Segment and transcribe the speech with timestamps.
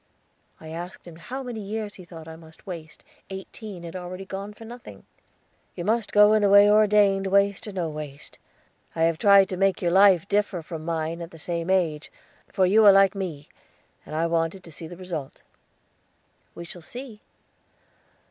[0.59, 4.51] I asked him how many years he thought I must waste; eighteen had already gone
[4.51, 5.03] for nothing.
[5.75, 8.39] "You must go in the way ordained, waste or no waste.
[8.95, 12.11] I have tried to make your life differ from mine at the same age,
[12.47, 13.47] for you are like me,
[14.03, 15.43] and I wanted to see the result."
[16.55, 17.21] "We shall see."